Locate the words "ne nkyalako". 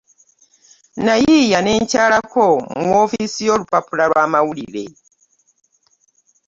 1.61-2.47